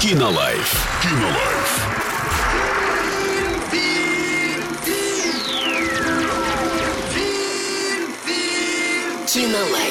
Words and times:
Кинолайф. 0.00 0.86
Кинолайф. 1.02 1.72
Кинолайф. 9.26 9.87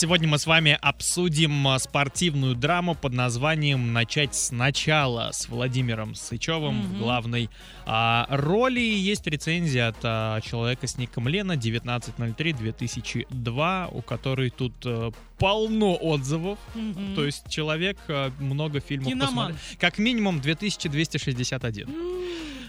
Сегодня 0.00 0.28
мы 0.28 0.38
с 0.38 0.46
вами 0.46 0.78
обсудим 0.80 1.68
а, 1.68 1.78
спортивную 1.78 2.54
драму 2.54 2.94
под 2.94 3.12
названием 3.12 3.92
«Начать 3.92 4.34
сначала» 4.34 5.28
с 5.30 5.46
Владимиром 5.46 6.14
Сычевым 6.14 6.80
в 6.80 6.96
главной 6.96 7.50
а, 7.84 8.26
роли. 8.30 8.80
Есть 8.80 9.26
рецензия 9.26 9.88
от 9.88 9.98
а, 10.02 10.40
человека 10.40 10.86
с 10.86 10.96
ником 10.96 11.28
Лена 11.28 11.52
1903-2002, 11.52 13.90
у 13.92 14.00
которой 14.00 14.48
тут 14.48 14.72
а, 14.86 15.10
полно 15.38 15.94
отзывов. 15.96 16.58
Мгм. 16.74 17.14
То 17.14 17.26
есть 17.26 17.46
человек 17.50 17.98
а, 18.08 18.32
много 18.38 18.80
фильмов 18.80 19.08
Киноман. 19.08 19.28
посмотрел. 19.28 19.58
Как 19.78 19.98
минимум 19.98 20.40
2261. 20.40 21.86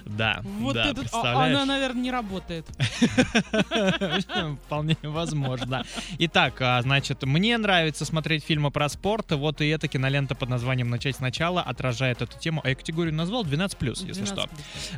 Да, 0.06 0.42
Вот 0.44 0.74
да, 0.74 0.86
этот, 0.86 0.98
а- 0.98 1.02
представляешь? 1.02 1.56
она, 1.56 1.66
наверное, 1.66 2.02
не 2.02 2.12
работает. 2.12 2.66
Вполне 4.66 4.98
возможно. 5.04 5.84
Итак, 6.20 6.62
а, 6.62 6.82
значит, 6.82 7.24
мне 7.24 7.58
нравится 7.58 8.06
смотреть 8.06 8.44
фильмы 8.44 8.72
про 8.72 8.90
спорт. 8.90 9.32
Вот 9.32 9.62
и 9.62 9.68
эта 9.68 9.88
кинолента 9.88 10.36
под 10.36 10.50
названием 10.50 10.90
«Начать 10.90 11.16
сначала» 11.16 11.62
отражает 11.62 12.22
эту 12.22 12.38
тему. 12.40 12.62
А 12.64 12.70
я 12.70 12.76
категорию 12.76 13.14
назвал 13.14 13.44
12+, 13.44 14.08
если 14.08 14.24
12 14.24 14.28
что. 14.28 14.50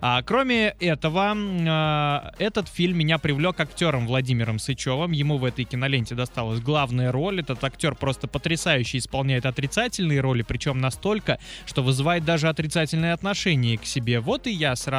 А, 0.02 0.22
кроме 0.24 0.70
этого, 0.80 1.34
а, 1.36 2.32
этот 2.40 2.68
фильм 2.68 2.98
меня 2.98 3.18
привлек 3.18 3.60
актером 3.60 4.08
Владимиром 4.08 4.60
Сычевым. 4.60 5.12
Ему 5.12 5.38
в 5.38 5.46
этой 5.46 5.66
киноленте 5.66 6.16
досталась 6.16 6.60
главная 6.60 7.12
роль. 7.12 7.42
Этот 7.42 7.64
актер 7.64 7.96
просто 7.96 8.28
потрясающе 8.28 8.98
исполняет 8.98 9.46
отрицательные 9.46 10.22
роли, 10.22 10.42
причем 10.44 10.80
настолько, 10.80 11.40
что 11.66 11.84
вызывает 11.84 12.26
даже 12.26 12.50
отрицательное 12.50 13.14
отношение 13.14 13.78
к 13.78 13.86
себе. 13.86 14.20
Вот 14.20 14.48
и 14.48 14.52
я 14.52 14.76
сразу 14.76 14.93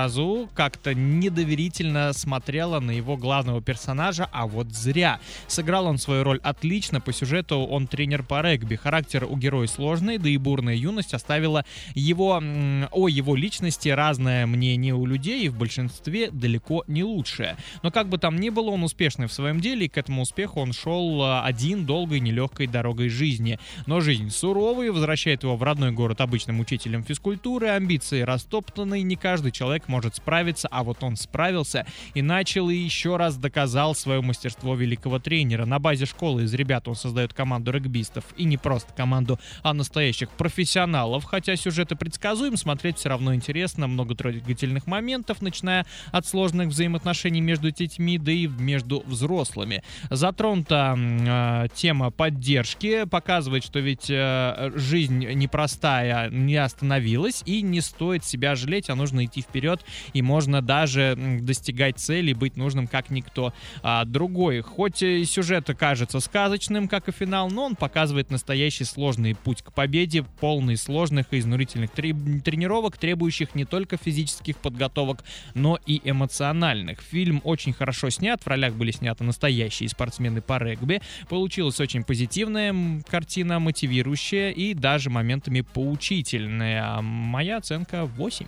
как-то 0.54 0.94
недоверительно 0.94 2.12
смотрела 2.12 2.80
на 2.80 2.90
его 2.90 3.16
главного 3.16 3.62
персонажа, 3.62 4.28
а 4.32 4.46
вот 4.46 4.72
зря. 4.72 5.20
Сыграл 5.46 5.86
он 5.86 5.98
свою 5.98 6.24
роль 6.24 6.40
отлично, 6.42 7.00
по 7.00 7.12
сюжету 7.12 7.58
он 7.58 7.86
тренер 7.86 8.22
по 8.22 8.42
регби. 8.42 8.76
Характер 8.76 9.24
у 9.28 9.36
героя 9.36 9.66
сложный, 9.66 10.18
да 10.18 10.28
и 10.28 10.36
бурная 10.36 10.74
юность 10.74 11.14
оставила 11.14 11.64
его, 11.94 12.42
о 12.90 13.08
его 13.08 13.36
личности 13.36 13.88
разное 13.88 14.46
мнение 14.46 14.94
у 14.94 15.06
людей, 15.06 15.44
и 15.44 15.48
в 15.48 15.56
большинстве 15.56 16.30
далеко 16.30 16.84
не 16.86 17.04
лучшее. 17.04 17.56
Но 17.82 17.90
как 17.90 18.08
бы 18.08 18.18
там 18.18 18.38
ни 18.38 18.50
было, 18.50 18.70
он 18.70 18.82
успешный 18.82 19.28
в 19.28 19.32
своем 19.32 19.60
деле, 19.60 19.86
и 19.86 19.88
к 19.88 19.96
этому 19.96 20.22
успеху 20.22 20.60
он 20.60 20.72
шел 20.72 21.22
а, 21.22 21.44
один 21.44 21.86
долгой 21.86 22.20
нелегкой 22.20 22.66
дорогой 22.66 23.08
жизни. 23.08 23.58
Но 23.86 24.00
жизнь 24.00 24.30
суровая, 24.30 24.92
возвращает 24.92 25.42
его 25.42 25.56
в 25.56 25.62
родной 25.62 25.92
город 25.92 26.20
обычным 26.20 26.60
учителем 26.60 27.04
физкультуры, 27.04 27.68
амбиции 27.68 28.22
растоптаны, 28.22 29.02
не 29.02 29.16
каждый 29.16 29.52
человек 29.52 29.83
может 29.88 30.16
справиться, 30.16 30.68
а 30.70 30.82
вот 30.82 31.02
он 31.02 31.16
справился 31.16 31.86
и 32.14 32.22
начал 32.22 32.70
и 32.70 32.76
еще 32.76 33.16
раз 33.16 33.36
доказал 33.36 33.94
свое 33.94 34.20
мастерство 34.20 34.74
великого 34.74 35.18
тренера. 35.18 35.64
На 35.64 35.78
базе 35.78 36.06
школы 36.06 36.44
из 36.44 36.54
ребят 36.54 36.88
он 36.88 36.94
создает 36.94 37.32
команду 37.32 37.72
регбистов, 37.72 38.24
и 38.36 38.44
не 38.44 38.56
просто 38.56 38.92
команду, 38.92 39.38
а 39.62 39.74
настоящих 39.74 40.30
профессионалов, 40.30 41.24
хотя 41.24 41.56
сюжет 41.56 41.92
и 41.92 41.94
предсказуем, 41.94 42.56
смотреть 42.56 42.98
все 42.98 43.08
равно 43.08 43.34
интересно, 43.34 43.86
много 43.86 44.14
трогательных 44.14 44.86
моментов, 44.86 45.42
начиная 45.42 45.86
от 46.12 46.26
сложных 46.26 46.68
взаимоотношений 46.68 47.40
между 47.40 47.70
детьми, 47.70 48.18
да 48.18 48.32
и 48.32 48.46
между 48.46 49.02
взрослыми. 49.06 49.82
Затронута 50.10 50.96
э, 50.96 51.68
тема 51.74 52.10
поддержки, 52.10 53.04
показывает, 53.04 53.64
что 53.64 53.80
ведь 53.80 54.08
э, 54.08 54.72
жизнь 54.74 55.26
непростая 55.32 56.30
не 56.30 56.56
остановилась, 56.56 57.42
и 57.46 57.62
не 57.62 57.80
стоит 57.80 58.24
себя 58.24 58.54
жалеть, 58.54 58.90
а 58.90 58.94
нужно 58.94 59.24
идти 59.24 59.42
вперед, 59.42 59.73
и 60.12 60.22
можно 60.22 60.62
даже 60.62 61.16
достигать 61.40 61.98
цели, 61.98 62.32
быть 62.32 62.56
нужным 62.56 62.86
как 62.86 63.10
никто 63.10 63.52
а, 63.82 64.04
другой. 64.04 64.60
Хоть 64.60 65.02
и 65.02 65.24
сюжет 65.24 65.70
кажется 65.78 66.20
сказочным, 66.20 66.88
как 66.88 67.08
и 67.08 67.12
финал, 67.12 67.50
но 67.50 67.66
он 67.66 67.76
показывает 67.76 68.30
настоящий 68.30 68.84
сложный 68.84 69.34
путь 69.34 69.62
к 69.62 69.72
победе, 69.72 70.24
полный 70.40 70.76
сложных 70.76 71.26
и 71.32 71.38
изнурительных 71.38 71.90
тре- 71.90 72.14
тренировок, 72.44 72.98
требующих 72.98 73.54
не 73.54 73.64
только 73.64 73.96
физических 73.96 74.58
подготовок, 74.58 75.24
но 75.54 75.78
и 75.86 76.00
эмоциональных. 76.04 77.00
Фильм 77.00 77.40
очень 77.44 77.72
хорошо 77.72 78.10
снят, 78.10 78.42
в 78.42 78.46
ролях 78.46 78.74
были 78.74 78.90
сняты 78.90 79.24
настоящие 79.24 79.88
спортсмены 79.88 80.40
по 80.40 80.58
регби. 80.58 81.00
Получилась 81.28 81.80
очень 81.80 82.04
позитивная 82.04 83.02
картина, 83.08 83.58
мотивирующая 83.58 84.50
и 84.50 84.74
даже 84.74 85.10
моментами 85.10 85.62
поучительная. 85.62 86.96
А 86.96 87.02
Моя 87.02 87.58
оценка 87.58 88.04
8. 88.04 88.46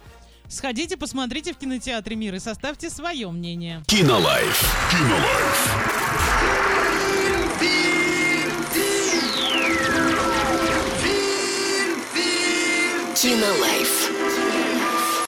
Сходите, 0.48 0.96
посмотрите 0.96 1.52
в 1.52 1.56
кинотеатре 1.58 2.16
«Мир» 2.16 2.34
и 2.34 2.38
составьте 2.38 2.90
свое 2.90 3.30
мнение. 3.30 3.82
Кинолайф. 3.86 4.62
Кинолайф. 4.90 6.06
Кинолайф. 13.16 14.05